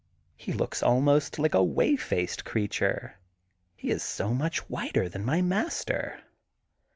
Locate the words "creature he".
2.43-3.91